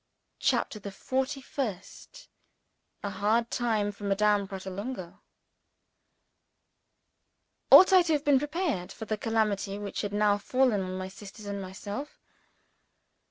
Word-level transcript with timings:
CHAPTER 0.39 0.79
THE 0.79 0.91
FORTY 0.91 1.41
FIRST 1.41 2.27
A 3.03 3.11
Hard 3.11 3.51
Time 3.51 3.91
for 3.91 4.03
Madame 4.05 4.47
Pratolungo 4.47 5.19
OUGHT 7.71 7.93
I 7.93 8.01
to 8.01 8.13
have 8.13 8.25
been 8.25 8.39
prepared 8.39 8.91
for 8.91 9.05
the 9.05 9.15
calamity 9.15 9.77
which 9.77 10.01
had 10.01 10.11
now 10.11 10.39
fallen 10.39 10.81
on 10.81 10.97
my 10.97 11.07
sisters 11.07 11.45
and 11.45 11.61
myself? 11.61 12.19